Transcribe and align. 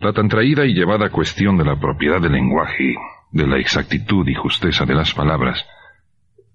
La 0.00 0.12
tan 0.12 0.28
traída 0.28 0.64
y 0.64 0.74
llevada 0.74 1.10
cuestión 1.10 1.58
de 1.58 1.64
la 1.64 1.78
propiedad 1.78 2.20
del 2.20 2.32
lenguaje, 2.32 2.94
de 3.32 3.46
la 3.48 3.58
exactitud 3.58 4.26
y 4.28 4.34
justeza 4.34 4.84
de 4.84 4.94
las 4.94 5.12
palabras, 5.12 5.66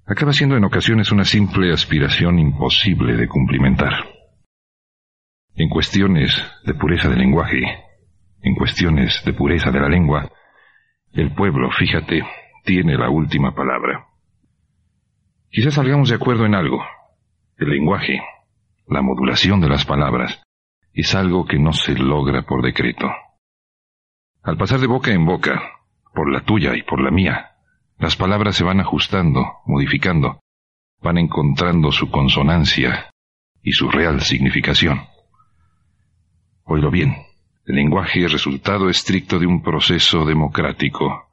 acaba 0.06 0.32
siendo 0.32 0.56
en 0.56 0.64
ocasiones 0.64 1.12
una 1.12 1.26
simple 1.26 1.74
aspiración 1.74 2.40
imposible 2.40 3.18
de 3.18 3.28
cumplimentar. 3.28 3.92
En 5.56 5.68
cuestiones 5.68 6.42
de 6.66 6.74
pureza 6.74 7.10
del 7.10 7.20
lenguaje, 7.20 7.62
en 8.42 8.56
cuestiones 8.56 9.22
de 9.26 9.34
pureza 9.34 9.72
de 9.72 9.80
la 9.82 9.90
lengua, 9.90 10.32
el 11.12 11.34
pueblo, 11.36 11.70
fíjate, 11.72 12.24
tiene 12.64 12.98
la 12.98 13.10
última 13.10 13.54
palabra. 13.54 14.08
Quizás 15.50 15.74
salgamos 15.74 16.10
de 16.10 16.16
acuerdo 16.16 16.46
en 16.46 16.56
algo. 16.56 16.82
El 17.58 17.70
lenguaje, 17.70 18.22
la 18.88 19.02
modulación 19.02 19.60
de 19.60 19.70
las 19.70 19.86
palabras, 19.86 20.42
es 20.94 21.14
algo 21.14 21.46
que 21.46 21.60
no 21.60 21.74
se 21.74 21.94
logra 21.94 22.44
por 22.44 22.64
decreto. 22.64 23.08
Al 24.44 24.58
pasar 24.58 24.82
de 24.82 24.88
boca 24.88 25.12
en 25.12 25.26
boca, 25.26 25.62
por 26.14 26.30
la 26.30 26.42
tuya 26.42 26.76
y 26.76 26.82
por 26.84 27.02
la 27.02 27.12
mía, 27.12 27.52
las 27.98 28.18
palabras 28.18 28.58
se 28.58 28.66
van 28.66 28.82
ajustando, 28.82 29.60
modificando, 29.66 30.42
van 31.02 31.18
encontrando 31.18 31.94
su 31.94 32.12
consonancia 32.12 33.10
y 33.62 33.72
su 33.72 33.90
real 33.90 34.20
significación. 34.20 35.04
Oílo 36.66 36.92
bien, 36.92 37.16
el 37.66 37.76
lenguaje 37.76 38.26
es 38.26 38.34
resultado 38.34 38.90
estricto 38.90 39.40
de 39.40 39.48
un 39.48 39.64
proceso 39.64 40.26
democrático. 40.26 41.30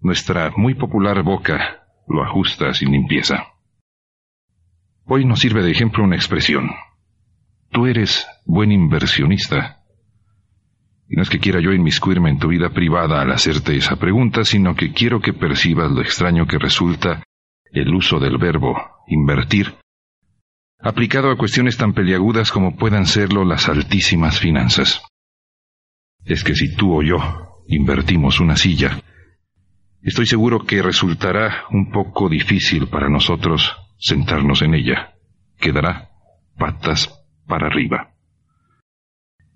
Nuestra 0.00 0.52
muy 0.56 0.74
popular 0.74 1.24
boca 1.24 1.88
lo 2.06 2.22
ajusta 2.22 2.72
sin 2.72 2.92
limpieza. 2.92 3.48
Hoy 5.06 5.24
nos 5.24 5.40
sirve 5.40 5.64
de 5.64 5.72
ejemplo 5.72 6.04
una 6.04 6.14
expresión. 6.14 6.70
Tú 7.70 7.86
eres 7.86 8.28
buen 8.44 8.70
inversionista. 8.70 9.77
Y 11.08 11.16
no 11.16 11.22
es 11.22 11.30
que 11.30 11.38
quiera 11.38 11.60
yo 11.60 11.72
inmiscuirme 11.72 12.30
en 12.30 12.38
tu 12.38 12.48
vida 12.48 12.70
privada 12.70 13.22
al 13.22 13.32
hacerte 13.32 13.76
esa 13.76 13.96
pregunta, 13.96 14.44
sino 14.44 14.74
que 14.74 14.92
quiero 14.92 15.20
que 15.20 15.32
percibas 15.32 15.90
lo 15.90 16.02
extraño 16.02 16.46
que 16.46 16.58
resulta 16.58 17.22
el 17.72 17.94
uso 17.94 18.18
del 18.18 18.38
verbo 18.38 18.76
invertir, 19.06 19.74
aplicado 20.80 21.30
a 21.30 21.36
cuestiones 21.36 21.76
tan 21.76 21.92
peliagudas 21.92 22.52
como 22.52 22.76
puedan 22.76 23.06
serlo 23.06 23.44
las 23.44 23.68
altísimas 23.68 24.38
finanzas. 24.38 25.02
Es 26.24 26.44
que 26.44 26.54
si 26.54 26.76
tú 26.76 26.98
o 26.98 27.02
yo 27.02 27.18
invertimos 27.68 28.40
una 28.40 28.56
silla, 28.56 29.00
estoy 30.02 30.26
seguro 30.26 30.60
que 30.60 30.82
resultará 30.82 31.64
un 31.70 31.90
poco 31.90 32.28
difícil 32.28 32.88
para 32.88 33.08
nosotros 33.08 33.76
sentarnos 33.98 34.62
en 34.62 34.74
ella. 34.74 35.14
Quedará 35.58 36.10
patas 36.56 37.10
para 37.46 37.66
arriba. 37.66 38.14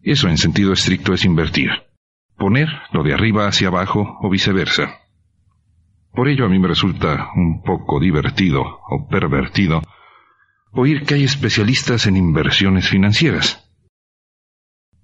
Eso 0.03 0.29
en 0.29 0.37
sentido 0.37 0.73
estricto 0.73 1.15
es 1.15 1.25
invertir. 1.25 1.71
Poner 2.37 2.69
lo 2.93 3.03
de 3.03 3.15
arriba 3.15 3.47
hacia 3.47 3.69
abajo 3.69 4.19
o 4.21 4.29
viceversa. 4.29 4.99
Por 6.13 6.29
ello 6.29 6.45
a 6.45 6.49
mí 6.49 6.59
me 6.59 6.69
resulta 6.69 7.31
un 7.37 7.63
poco 7.63 8.01
divertido 8.01 8.63
o 8.63 9.09
pervertido 9.09 9.83
oír 10.73 11.05
que 11.05 11.15
hay 11.15 11.25
especialistas 11.25 12.07
en 12.07 12.17
inversiones 12.17 12.89
financieras. 12.89 13.71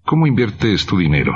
¿Cómo 0.04 0.26
inviertes 0.26 0.86
tu 0.86 0.96
dinero? 0.98 1.34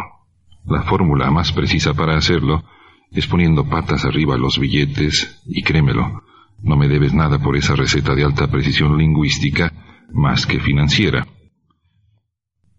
La 0.64 0.82
fórmula 0.82 1.30
más 1.30 1.52
precisa 1.52 1.92
para 1.94 2.16
hacerlo 2.16 2.64
es 3.10 3.26
poniendo 3.26 3.68
patas 3.68 4.04
arriba 4.04 4.38
los 4.38 4.58
billetes 4.58 5.42
y 5.46 5.62
créemelo, 5.62 6.22
no 6.62 6.76
me 6.76 6.88
debes 6.88 7.12
nada 7.12 7.38
por 7.38 7.56
esa 7.56 7.74
receta 7.74 8.14
de 8.14 8.24
alta 8.24 8.46
precisión 8.50 8.96
lingüística 8.96 9.72
más 10.12 10.46
que 10.46 10.60
financiera. 10.60 11.26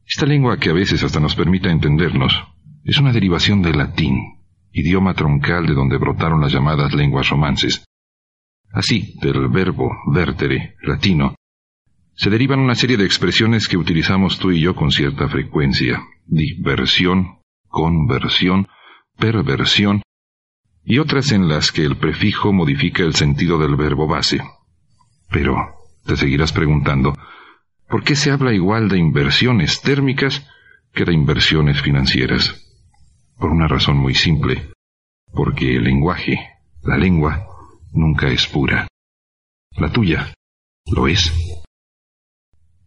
Esta 0.05 0.25
lengua 0.25 0.57
que 0.57 0.69
a 0.69 0.73
veces 0.73 1.03
hasta 1.03 1.19
nos 1.19 1.35
permite 1.35 1.69
entendernos 1.69 2.33
es 2.83 2.97
una 2.97 3.13
derivación 3.13 3.61
del 3.61 3.77
latín, 3.77 4.43
idioma 4.71 5.13
troncal 5.13 5.65
de 5.65 5.73
donde 5.73 5.97
brotaron 5.97 6.41
las 6.41 6.51
llamadas 6.51 6.93
lenguas 6.93 7.29
romances. 7.29 7.85
Así, 8.71 9.17
del 9.21 9.47
verbo 9.47 9.89
vertere, 10.11 10.75
latino, 10.81 11.35
se 12.15 12.29
derivan 12.29 12.59
una 12.59 12.75
serie 12.75 12.97
de 12.97 13.05
expresiones 13.05 13.67
que 13.67 13.77
utilizamos 13.77 14.37
tú 14.37 14.51
y 14.51 14.61
yo 14.61 14.75
con 14.75 14.91
cierta 14.91 15.27
frecuencia. 15.27 16.03
Diversión, 16.25 17.39
conversión, 17.67 18.67
perversión, 19.17 20.01
y 20.83 20.99
otras 20.99 21.31
en 21.31 21.47
las 21.47 21.71
que 21.71 21.83
el 21.83 21.97
prefijo 21.97 22.51
modifica 22.51 23.03
el 23.03 23.15
sentido 23.15 23.57
del 23.57 23.75
verbo 23.75 24.07
base. 24.07 24.41
Pero, 25.29 25.55
te 26.05 26.17
seguirás 26.17 26.51
preguntando, 26.51 27.15
¿por 27.93 28.03
qué 28.03 28.15
se 28.15 28.31
habla 28.31 28.51
igual 28.51 28.89
de 28.89 28.97
inversiones 28.97 29.83
térmicas 29.83 30.49
que 30.95 31.05
de 31.05 31.13
inversiones 31.13 31.79
financieras? 31.79 32.59
Por 33.37 33.51
una 33.51 33.67
razón 33.67 33.97
muy 33.97 34.15
simple, 34.15 34.71
porque 35.31 35.75
el 35.75 35.83
lenguaje, 35.83 36.39
la 36.81 36.97
lengua, 36.97 37.45
nunca 37.91 38.29
es 38.29 38.47
pura. 38.47 38.87
La 39.77 39.91
tuya 39.91 40.33
lo 40.91 41.07
es. 41.07 41.31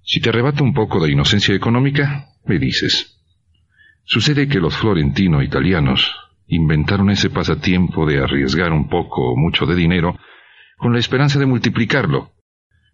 Si 0.02 0.18
te 0.18 0.30
arrebata 0.30 0.64
un 0.64 0.74
poco 0.74 0.98
de 0.98 1.12
inocencia 1.12 1.54
económica, 1.54 2.30
me 2.44 2.58
dices. 2.58 3.22
Sucede 4.02 4.48
que 4.48 4.58
los 4.58 4.76
florentino-italianos 4.76 6.16
inventaron 6.48 7.10
ese 7.10 7.30
pasatiempo 7.30 8.06
de 8.06 8.24
arriesgar 8.24 8.72
un 8.72 8.88
poco 8.88 9.30
o 9.30 9.36
mucho 9.36 9.66
de 9.66 9.76
dinero 9.76 10.18
con 10.78 10.92
la 10.92 10.98
esperanza 10.98 11.38
de 11.38 11.46
multiplicarlo, 11.46 12.32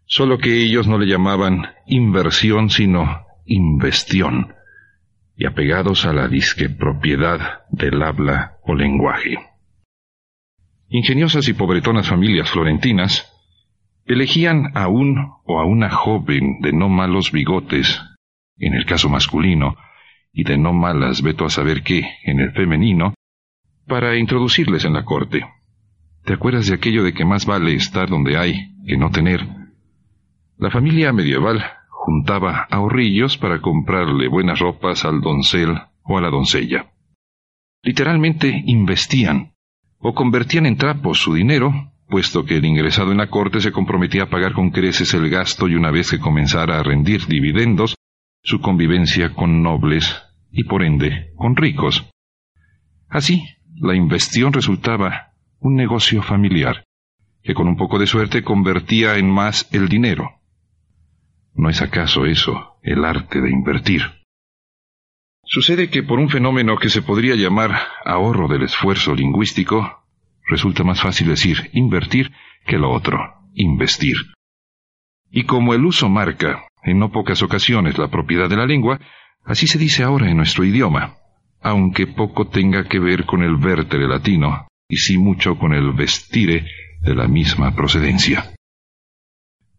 solo 0.06 0.38
que 0.38 0.62
ellos 0.62 0.86
no 0.86 0.98
le 0.98 1.06
llamaban 1.06 1.66
inversión 1.86 2.70
sino 2.70 3.26
investión, 3.46 4.54
y 5.36 5.46
apegados 5.46 6.04
a 6.04 6.12
la 6.12 6.28
disque 6.28 6.68
propiedad 6.68 7.62
del 7.70 8.02
habla 8.02 8.58
o 8.64 8.74
lenguaje. 8.74 9.38
Ingeniosas 10.88 11.48
y 11.48 11.54
pobretonas 11.54 12.08
familias 12.08 12.50
florentinas 12.50 13.32
elegían 14.04 14.76
a 14.76 14.88
un 14.88 15.16
o 15.44 15.60
a 15.60 15.64
una 15.64 15.90
joven 15.90 16.60
de 16.60 16.72
no 16.72 16.88
malos 16.88 17.32
bigotes, 17.32 18.00
en 18.58 18.74
el 18.74 18.84
caso 18.84 19.08
masculino, 19.08 19.76
y 20.32 20.44
de 20.44 20.58
no 20.58 20.72
malas 20.72 21.22
veto 21.22 21.44
a 21.44 21.50
saber 21.50 21.82
qué, 21.82 22.02
en 22.24 22.40
el 22.40 22.52
femenino, 22.52 23.14
para 23.86 24.16
introducirles 24.16 24.84
en 24.84 24.94
la 24.94 25.04
corte. 25.04 25.44
¿Te 26.24 26.34
acuerdas 26.34 26.66
de 26.68 26.74
aquello 26.74 27.02
de 27.02 27.12
que 27.12 27.24
más 27.24 27.46
vale 27.46 27.74
estar 27.74 28.08
donde 28.08 28.36
hay 28.38 28.54
que 28.86 28.96
no 28.96 29.10
tener? 29.10 29.61
La 30.62 30.70
familia 30.70 31.12
medieval 31.12 31.60
juntaba 31.88 32.68
ahorrillos 32.70 33.36
para 33.36 33.60
comprarle 33.60 34.28
buenas 34.28 34.60
ropas 34.60 35.04
al 35.04 35.20
doncel 35.20 35.76
o 36.04 36.18
a 36.18 36.20
la 36.20 36.30
doncella. 36.30 36.92
Literalmente 37.82 38.62
investían 38.66 39.54
o 39.98 40.14
convertían 40.14 40.66
en 40.66 40.76
trapos 40.76 41.18
su 41.18 41.34
dinero, 41.34 41.90
puesto 42.08 42.44
que 42.44 42.58
el 42.58 42.64
ingresado 42.64 43.10
en 43.10 43.18
la 43.18 43.26
corte 43.26 43.58
se 43.58 43.72
comprometía 43.72 44.22
a 44.22 44.30
pagar 44.30 44.52
con 44.52 44.70
creces 44.70 45.12
el 45.14 45.28
gasto 45.30 45.66
y 45.66 45.74
una 45.74 45.90
vez 45.90 46.12
que 46.12 46.20
comenzara 46.20 46.78
a 46.78 46.84
rendir 46.84 47.26
dividendos, 47.26 47.96
su 48.44 48.60
convivencia 48.60 49.34
con 49.34 49.64
nobles 49.64 50.16
y 50.52 50.62
por 50.62 50.84
ende 50.84 51.32
con 51.34 51.56
ricos. 51.56 52.08
Así, 53.08 53.42
la 53.80 53.96
investión 53.96 54.52
resultaba 54.52 55.32
un 55.58 55.74
negocio 55.74 56.22
familiar, 56.22 56.84
que 57.42 57.52
con 57.52 57.66
un 57.66 57.76
poco 57.76 57.98
de 57.98 58.06
suerte 58.06 58.44
convertía 58.44 59.16
en 59.16 59.28
más 59.28 59.68
el 59.72 59.88
dinero. 59.88 60.38
¿No 61.54 61.68
es 61.68 61.82
acaso 61.82 62.24
eso 62.24 62.78
el 62.82 63.04
arte 63.04 63.40
de 63.40 63.50
invertir? 63.50 64.02
Sucede 65.44 65.90
que 65.90 66.02
por 66.02 66.18
un 66.18 66.30
fenómeno 66.30 66.76
que 66.76 66.88
se 66.88 67.02
podría 67.02 67.34
llamar 67.34 67.72
ahorro 68.04 68.48
del 68.48 68.62
esfuerzo 68.62 69.14
lingüístico, 69.14 70.04
resulta 70.46 70.84
más 70.84 71.00
fácil 71.00 71.28
decir 71.28 71.70
invertir 71.72 72.32
que 72.66 72.78
lo 72.78 72.90
otro, 72.90 73.18
investir. 73.54 74.16
Y 75.30 75.44
como 75.44 75.74
el 75.74 75.84
uso 75.84 76.08
marca, 76.08 76.64
en 76.82 76.98
no 76.98 77.10
pocas 77.10 77.42
ocasiones, 77.42 77.98
la 77.98 78.08
propiedad 78.08 78.48
de 78.48 78.56
la 78.56 78.66
lengua, 78.66 79.00
así 79.44 79.66
se 79.66 79.78
dice 79.78 80.02
ahora 80.02 80.30
en 80.30 80.36
nuestro 80.36 80.64
idioma, 80.64 81.16
aunque 81.60 82.06
poco 82.06 82.48
tenga 82.48 82.84
que 82.88 82.98
ver 82.98 83.24
con 83.24 83.42
el 83.42 83.56
vértere 83.56 84.08
latino, 84.08 84.68
y 84.88 84.96
sí 84.96 85.18
mucho 85.18 85.58
con 85.58 85.74
el 85.74 85.92
vestire 85.92 86.66
de 87.02 87.14
la 87.14 87.28
misma 87.28 87.74
procedencia. 87.74 88.54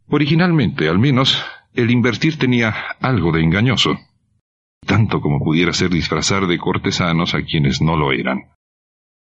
Originalmente, 0.08 0.90
al 0.90 1.00
menos, 1.00 1.44
el 1.74 1.92
invertir 1.92 2.38
tenía 2.38 2.74
algo 3.00 3.32
de 3.32 3.42
engañoso, 3.42 3.98
tanto 4.86 5.22
como 5.22 5.40
pudiera 5.40 5.74
ser 5.74 5.90
disfrazar 5.90 6.48
de 6.48 6.58
cortesanos 6.58 7.36
a 7.36 7.44
quienes 7.44 7.82
no 7.82 7.98
lo 7.98 8.12
eran. 8.12 8.52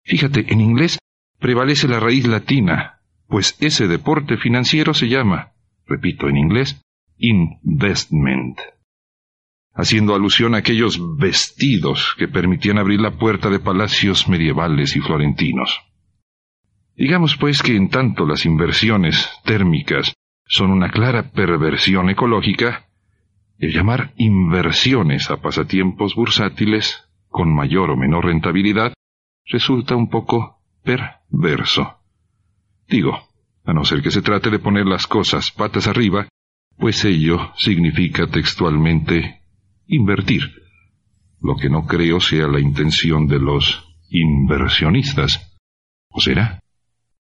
Fíjate, 0.04 0.52
en 0.52 0.60
inglés 0.60 0.98
prevalece 1.38 1.88
la 1.88 2.00
raíz 2.00 2.26
latina, 2.26 3.00
pues 3.26 3.56
ese 3.60 3.88
deporte 3.88 4.36
financiero 4.36 4.94
se 4.94 5.08
llama, 5.08 5.52
repito 5.86 6.28
en 6.28 6.36
inglés, 6.36 6.82
investment 7.18 8.58
haciendo 9.74 10.14
alusión 10.14 10.54
a 10.54 10.58
aquellos 10.58 11.00
vestidos 11.16 12.14
que 12.18 12.28
permitían 12.28 12.78
abrir 12.78 13.00
la 13.00 13.12
puerta 13.12 13.48
de 13.50 13.60
palacios 13.60 14.28
medievales 14.28 14.96
y 14.96 15.00
florentinos. 15.00 15.80
Digamos 16.96 17.36
pues 17.36 17.62
que 17.62 17.76
en 17.76 17.88
tanto 17.88 18.26
las 18.26 18.44
inversiones 18.44 19.30
térmicas 19.44 20.12
son 20.50 20.72
una 20.72 20.90
clara 20.90 21.30
perversión 21.30 22.10
ecológica, 22.10 22.88
el 23.58 23.72
llamar 23.72 24.12
inversiones 24.16 25.30
a 25.30 25.36
pasatiempos 25.36 26.16
bursátiles 26.16 27.08
con 27.28 27.54
mayor 27.54 27.90
o 27.90 27.96
menor 27.96 28.24
rentabilidad, 28.24 28.92
resulta 29.46 29.94
un 29.94 30.10
poco 30.10 30.58
perverso. 30.82 31.98
Digo, 32.88 33.16
a 33.64 33.72
no 33.72 33.84
ser 33.84 34.02
que 34.02 34.10
se 34.10 34.22
trate 34.22 34.50
de 34.50 34.58
poner 34.58 34.86
las 34.86 35.06
cosas 35.06 35.52
patas 35.52 35.86
arriba, 35.86 36.26
pues 36.76 37.04
ello 37.04 37.52
significa 37.56 38.26
textualmente 38.26 39.42
invertir, 39.86 40.42
lo 41.40 41.54
que 41.54 41.70
no 41.70 41.86
creo 41.86 42.18
sea 42.18 42.48
la 42.48 42.58
intención 42.58 43.28
de 43.28 43.38
los 43.38 43.88
inversionistas. 44.08 45.60
¿O 46.08 46.20
será? 46.20 46.60